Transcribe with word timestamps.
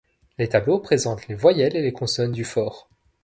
Les 0.39 0.49
tableaux 0.49 0.79
présentent 0.79 1.27
les 1.27 1.35
voyelles 1.35 1.75
et 1.75 1.81
les 1.83 1.93
consonnes 1.93 2.31
du 2.31 2.43
fore. 2.43 2.89